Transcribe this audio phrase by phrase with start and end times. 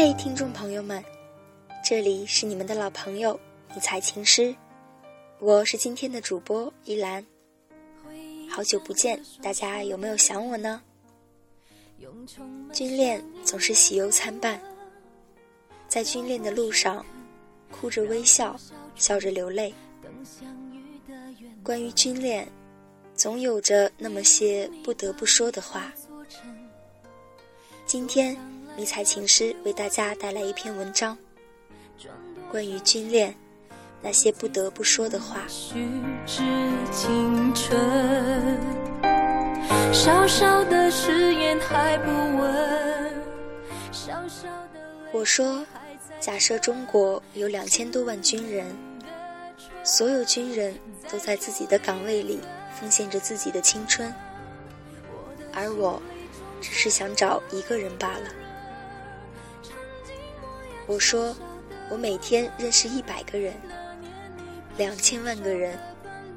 [0.00, 1.02] 嗨，听众朋友们，
[1.84, 3.34] 这里是你们的老朋友
[3.74, 4.54] 迷彩情诗，
[5.40, 7.26] 我是今天的主播依兰。
[8.48, 10.80] 好久不见，大家有没有想我呢？
[12.72, 14.62] 军恋总是喜忧参半，
[15.88, 17.04] 在军恋的路上，
[17.68, 18.56] 哭着微笑，
[18.94, 19.74] 笑着流泪。
[21.64, 22.48] 关于军恋，
[23.16, 25.92] 总有着那么些不得不说的话。
[27.84, 28.36] 今天，
[28.78, 31.18] 迷彩情诗为大家带来一篇文章，
[32.48, 33.34] 关于军恋
[34.00, 35.40] 那些不得不说的话。
[45.10, 45.66] 我说，
[46.20, 48.64] 假设中国有两千多万军人，
[49.82, 50.72] 所有军人
[51.10, 52.38] 都在自己的岗位里
[52.78, 54.14] 奉献着自己的青春，
[55.52, 56.00] 而我。
[56.60, 58.28] 只是想找一个人罢了。
[60.88, 61.36] 我说，
[61.90, 63.52] 我每天认识一百个人，
[64.78, 65.78] 两千万个人，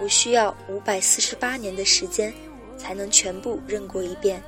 [0.00, 2.34] 我需要五百四十八年的时间
[2.76, 4.42] 才能全部认过一遍。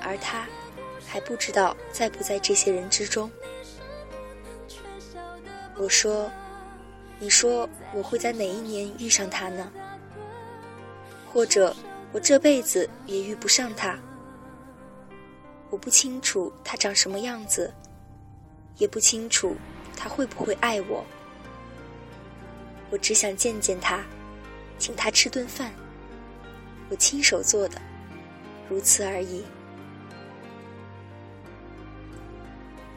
[0.00, 0.46] 而他，
[1.08, 3.28] 还不知道在不在这些人之中。
[5.76, 6.30] 我说，
[7.18, 9.72] 你说我会在哪一年遇上他呢？
[11.32, 11.74] 或者
[12.12, 13.98] 我这辈子也遇不上他？
[15.68, 17.74] 我不清楚他长什么样子，
[18.82, 19.54] 也不清楚
[19.96, 21.04] 他会不会爱我。
[22.90, 24.04] 我只想见见他，
[24.76, 25.72] 请他吃顿饭，
[26.88, 27.80] 我亲手做的，
[28.68, 29.44] 如此而已。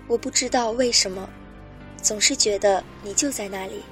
[0.08, 1.30] 我不知道为什么，
[2.02, 3.84] 总是觉得你就在那里，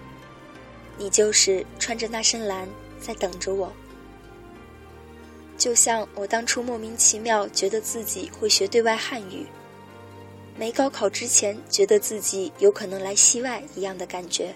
[0.97, 2.67] 你就是穿着那身蓝
[2.99, 3.71] 在等着我。
[5.59, 9.45] 就像我当初莫名其妙觉得自己会学对外汉语，
[10.63, 14.55] 没高考之前觉得自己有可能来西外一样的感觉。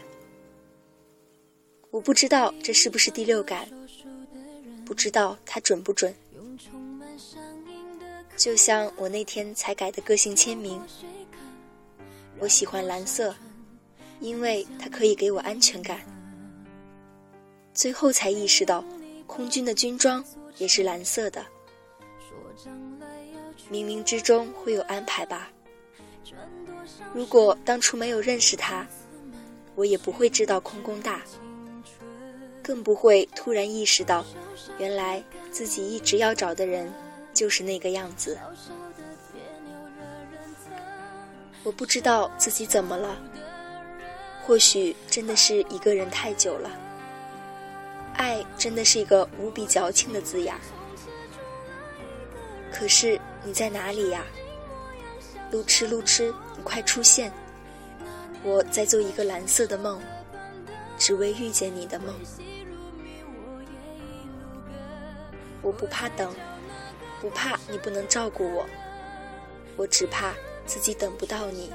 [1.91, 3.67] 我不知道这是不是第六感，
[4.85, 6.15] 不知道它准不准。
[8.37, 10.81] 就像我那天才改的个性签名，
[12.39, 13.35] 我喜欢蓝色，
[14.21, 15.99] 因为它可以给我安全感。
[17.73, 18.81] 最后才意识到，
[19.25, 20.23] 空军的军装。
[20.57, 21.45] 也是蓝色的，
[23.69, 25.51] 冥冥之中会有安排吧。
[27.13, 28.85] 如果当初没有认识他，
[29.75, 31.21] 我也不会知道空工大，
[32.61, 34.25] 更不会突然意识到，
[34.77, 36.91] 原来自己一直要找的人
[37.33, 38.37] 就是那个样子。
[41.63, 43.17] 我不知道自己怎么了，
[44.45, 46.71] 或许真的是一个人太久了。
[48.15, 50.55] 爱真的是一个无比矫情的字眼。
[52.71, 54.23] 可是你在哪里呀？
[55.51, 57.31] 路痴路痴，你快出现！
[58.43, 60.01] 我在做一个蓝色的梦，
[60.97, 62.13] 只为遇见你的梦。
[65.61, 66.33] 我不怕等，
[67.19, 68.65] 不怕你不能照顾我，
[69.75, 70.33] 我只怕
[70.65, 71.73] 自己等不到你，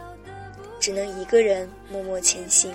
[0.78, 2.72] 只能一个人默默前行。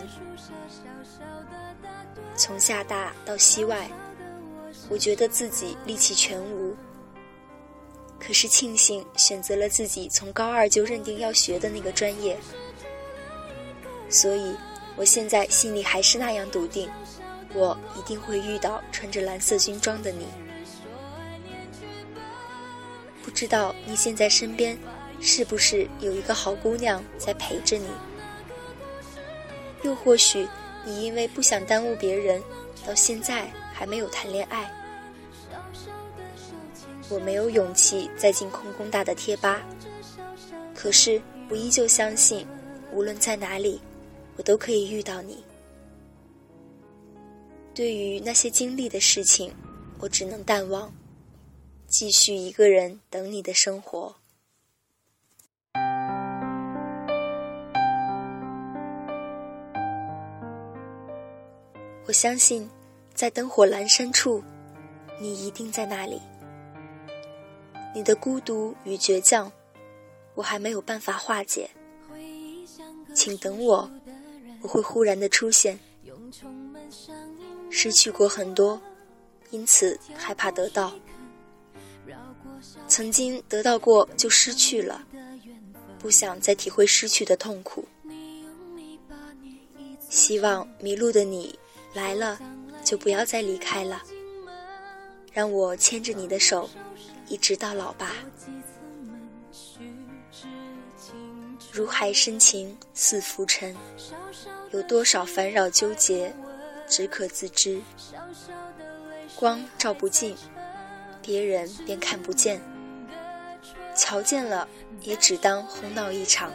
[2.35, 3.89] 从厦大到西外，
[4.89, 6.75] 我觉得自己力气全无。
[8.19, 12.37] 可是庆幸选择了自己从高二就认定要学的那个专业，
[14.09, 14.55] 所以
[14.95, 16.89] 我现在心里还是那样笃定，
[17.53, 20.25] 我一定会遇到穿着蓝色军装的你。
[23.23, 24.77] 不知道你现在身边
[25.21, 27.87] 是不是有一个好姑娘在陪着你？
[29.83, 30.47] 又或许。
[30.85, 32.41] 你因为不想耽误别人，
[32.85, 34.71] 到现在还没有谈恋爱。
[37.09, 39.61] 我没有勇气再进空工大的贴吧，
[40.75, 42.45] 可是我依旧相信，
[42.91, 43.81] 无论在哪里，
[44.35, 45.43] 我都可以遇到你。
[47.73, 49.53] 对于那些经历的事情，
[49.99, 50.93] 我只能淡忘，
[51.87, 54.15] 继续一个人等你的生活。
[62.05, 62.69] 我相信，
[63.13, 64.43] 在灯火阑珊处，
[65.19, 66.21] 你一定在那里。
[67.97, 69.51] 你的孤独与倔强，
[70.35, 71.67] 我还没有办法化解。
[73.11, 73.89] 请等我，
[74.61, 75.79] 我会忽然的出现。
[77.71, 78.79] 失去过很多，
[79.49, 80.93] 因此害怕得到。
[82.87, 85.03] 曾经得到过就失去了，
[85.97, 87.83] 不想再体会失去的痛苦。
[90.07, 91.57] 希望迷路的你。
[91.95, 92.39] 来了，
[92.83, 94.03] 就不要再离开了。
[95.33, 96.69] 让我牵着你的手，
[97.27, 98.11] 一直到老吧。
[101.71, 103.75] 如海深情似浮沉，
[104.71, 106.33] 有多少烦扰纠结，
[106.87, 107.81] 只可自知。
[109.35, 110.35] 光照不进，
[111.21, 112.59] 别人便看不见；
[113.95, 114.67] 瞧见了，
[115.01, 116.51] 也只当哄闹一场。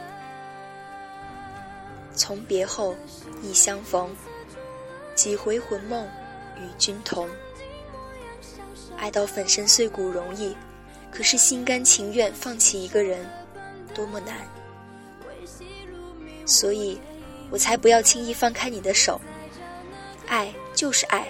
[2.15, 2.95] 从别后，
[3.41, 4.13] 忆相逢，
[5.15, 6.05] 几回魂梦
[6.57, 7.29] 与君同。
[9.03, 10.55] 爱到粉身碎骨容易，
[11.11, 13.29] 可是心甘情愿放弃一个人，
[13.93, 14.47] 多么难。
[16.45, 16.97] 所以，
[17.51, 19.19] 我才不要轻易放开你的手。
[20.25, 21.29] 爱就是爱，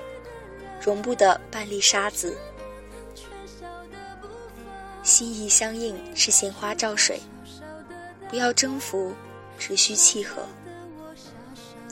[0.80, 2.38] 容不得半粒沙子。
[5.02, 7.20] 心意相应是鲜花照水，
[8.30, 9.12] 不要征服，
[9.58, 10.44] 只需契合。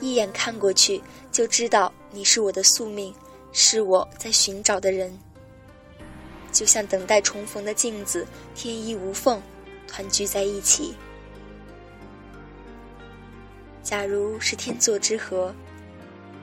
[0.00, 1.02] 一眼看过去，
[1.32, 3.12] 就知道你是我的宿命，
[3.50, 5.18] 是我在寻找的人。
[6.52, 9.42] 就像等待重逢的镜子，天衣无缝，
[9.88, 10.94] 团聚在一起。
[13.82, 15.52] 假如是天作之合，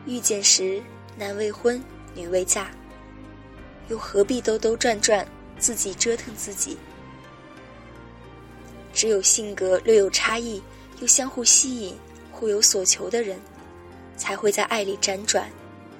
[0.05, 0.81] 遇见时
[1.15, 1.81] 男未婚
[2.13, 2.69] 女未嫁，
[3.87, 5.25] 又何必兜兜转转，
[5.57, 6.77] 自己折腾自己？
[8.91, 10.61] 只有性格略有差异，
[10.99, 11.95] 又相互吸引、
[12.31, 13.39] 互有所求的人，
[14.17, 15.49] 才会在爱里辗转，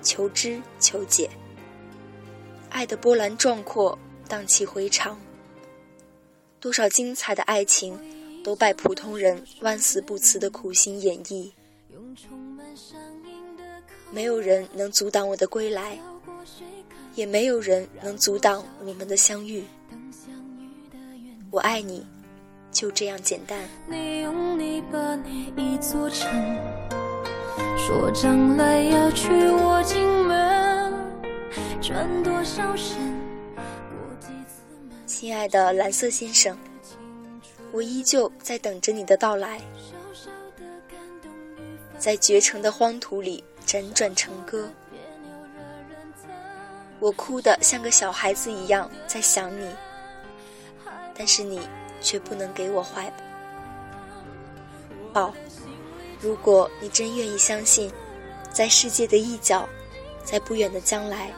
[0.02, 1.30] 求知求解。
[2.70, 5.18] 爱的波澜壮阔，荡气回肠。
[6.60, 7.98] 多少精彩的爱情！
[8.42, 11.52] 都拜普通人万死不辞的苦心演绎，
[14.12, 16.00] 没有人能阻挡我的归来，
[17.16, 19.66] 也没有人能阻挡我们的相遇。
[21.52, 22.08] 我爱你，
[22.72, 23.60] 就这样简单。
[27.78, 29.84] 说将来要娶我
[31.90, 33.18] 转多少心
[35.08, 36.56] 亲爱的蓝色先生。
[37.72, 39.60] 我依旧在等着你的到来，
[41.98, 44.70] 在绝城的荒土里辗转成歌。
[47.00, 49.68] 我哭得像个小孩子一样在想你，
[51.16, 51.60] 但是你
[52.02, 53.12] 却不能给我怀
[55.12, 55.34] 抱。
[56.22, 57.92] 如果你真愿意相信，
[58.54, 59.68] 在世界的一角，
[60.24, 61.34] 在不远的将来，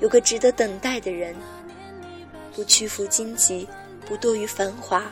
[0.00, 1.34] 有个值得等待的人，
[2.54, 3.66] 不屈服荆棘，
[4.06, 5.10] 不堕于繁华。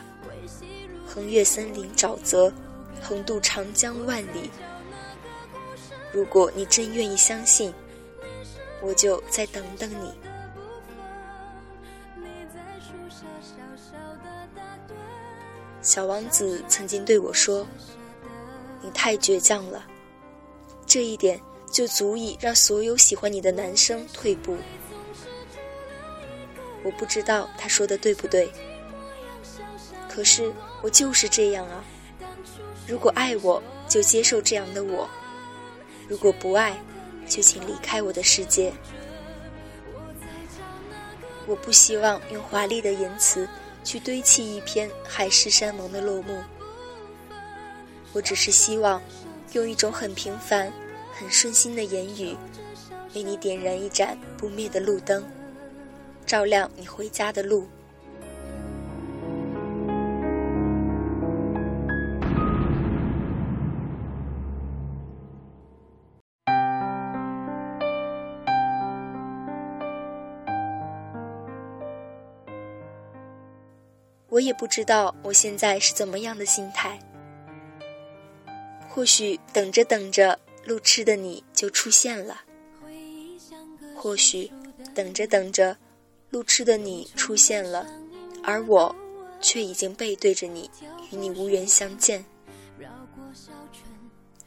[1.07, 2.53] 横越森林沼泽，
[3.01, 4.51] 横渡长江万里。
[6.13, 7.73] 如果你真愿意相信，
[8.83, 10.13] 我就再等等你。
[15.81, 17.67] 小王子曾经对我说
[18.83, 19.85] ：“你太倔强了，
[20.87, 21.41] 这一点
[21.75, 24.57] 就足以让所有喜欢你的男生退步。”
[26.85, 28.49] 我不知道他说的对不对。
[30.09, 31.83] 可是我就是这样啊！
[32.87, 35.09] 如果爱我，就接受这样的我；
[36.07, 36.79] 如果不爱，
[37.27, 38.73] 就请离开我的世界。
[41.47, 43.49] 我不希望用华丽的言辞
[43.83, 46.41] 去堆砌一篇海誓山盟的落幕，
[48.13, 49.03] 我只是希望
[49.53, 50.73] 用一种很平凡、
[51.17, 52.37] 很顺心的言语，
[53.15, 55.25] 为你点燃一盏不灭的路灯，
[56.27, 57.69] 照亮你回家的路。
[74.29, 76.99] 我也不知道我现在是怎么样的心态。
[78.89, 82.37] 或许等着等着，路痴的你就出现了；
[83.95, 84.51] 或许
[84.95, 85.77] 等着等着，
[86.31, 87.87] 路痴的你出现了，
[88.43, 88.95] 而我
[89.41, 90.71] 却已经背对着你，
[91.11, 92.25] 与你无缘相见。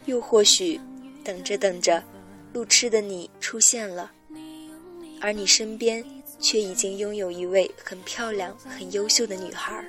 [0.06, 0.80] 又或许
[1.24, 2.04] 等着等着，
[2.54, 4.12] 路痴的你出现了，
[5.22, 6.04] 而你身边。
[6.40, 9.84] 却已经拥有一位很漂亮、很优秀的女孩。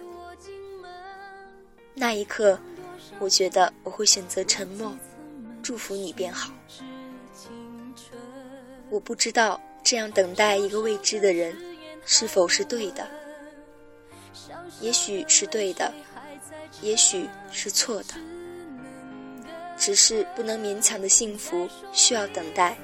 [1.92, 2.58] 那一刻，
[3.18, 4.96] 我觉得我会选择沉默，
[5.62, 6.52] 祝福你便好。
[8.90, 11.56] 我不知道这样等待一个未知的人，
[12.04, 13.06] 是否是对的。
[14.80, 15.92] 也许是对的，
[16.80, 18.14] 也许是错的。
[19.76, 22.76] 只是不能勉强的幸福，需要等待。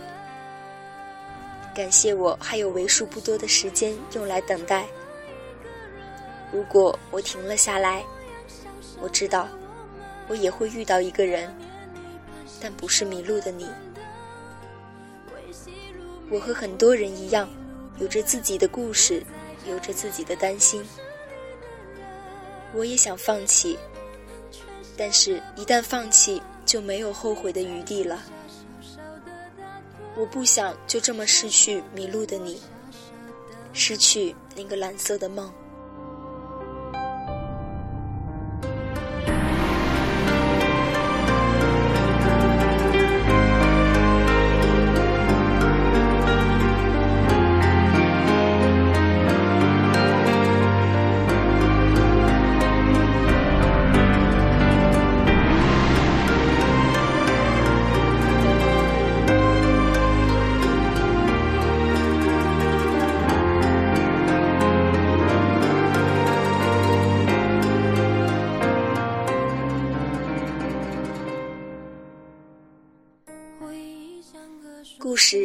[1.74, 4.86] 感谢我还有为数不多的时间用来等待。
[6.52, 8.04] 如果我停了下来，
[9.00, 9.48] 我知道
[10.28, 11.52] 我也会遇到一个人，
[12.64, 13.68] 但不是迷路的你。
[16.30, 17.47] 我和很多人一样，
[17.99, 19.23] 有着自己的故事，
[19.68, 20.83] 有着自己的担心。
[22.73, 23.78] 我也想放弃，
[24.97, 28.23] 但是，一旦放弃，就没有后悔的余地了。
[30.16, 32.62] 我不想就这么失去迷路的你，
[33.75, 35.52] 失去那个蓝色的梦。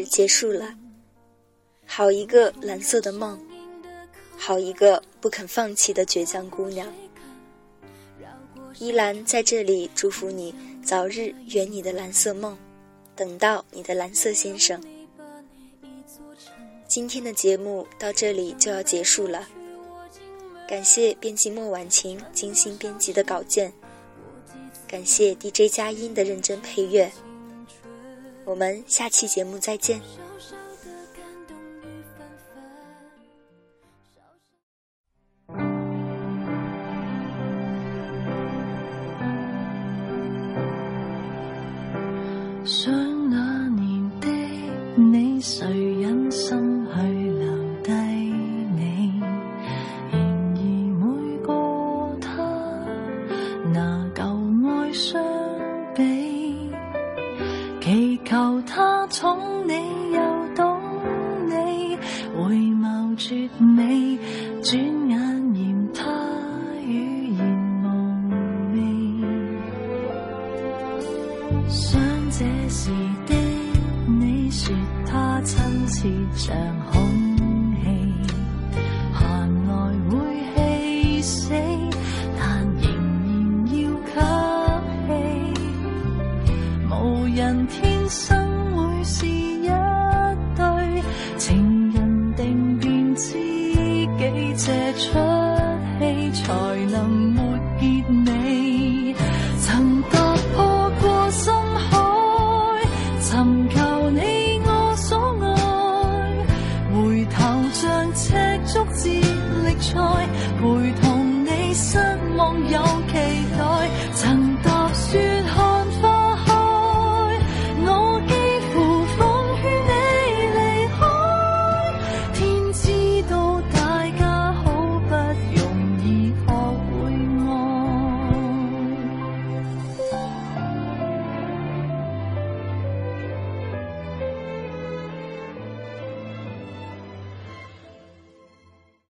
[0.05, 0.75] 结束了，
[1.85, 3.39] 好一个蓝色的梦，
[4.37, 6.91] 好一个不肯放弃的倔强姑娘。
[8.79, 12.57] 依兰在这里祝福你早日圆你的蓝色梦，
[13.15, 14.81] 等到你的蓝色先生。
[16.87, 19.47] 今天的节目到这里就要结束了，
[20.67, 23.73] 感谢编辑莫婉晴精心编辑的稿件，
[24.87, 27.11] 感谢 DJ 佳音的认真配乐。
[28.49, 30.01] 我们下期节目再见。
[42.65, 42.91] 想
[43.29, 44.27] 那年的
[44.99, 45.78] 你，谁